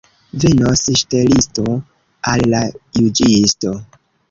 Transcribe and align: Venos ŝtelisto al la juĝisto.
Venos 0.43 0.81
ŝtelisto 1.01 1.67
al 2.33 2.47
la 2.55 2.65
juĝisto. 3.03 3.79